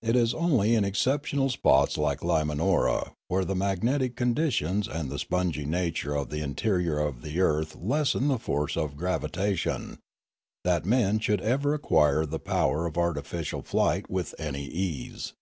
It 0.00 0.14
is 0.14 0.32
only 0.32 0.76
in 0.76 0.84
exceptional 0.84 1.48
spots 1.50 1.98
like 1.98 2.20
Limanora, 2.20 3.14
where 3.26 3.44
the 3.44 3.56
magnetic 3.56 4.14
conditions 4.14 4.86
and 4.86 5.10
the 5.10 5.18
spongy 5.18 5.64
nature 5.66 6.14
of 6.14 6.30
the 6.30 6.40
interior 6.40 7.00
of 7.00 7.20
the 7.22 7.40
earth 7.40 7.74
lessen 7.74 8.28
the 8.28 8.38
force 8.38 8.76
of 8.76 8.94
gravita 8.94 9.56
tion, 9.56 9.98
that 10.62 10.84
men 10.86 11.18
could 11.18 11.40
ever 11.40 11.74
acquire 11.74 12.24
the 12.24 12.38
power 12.38 12.86
of 12.86 12.96
artificial 12.96 13.60
flight 13.60 14.08
with 14.08 14.36
any 14.38 14.66
ease. 14.66 15.32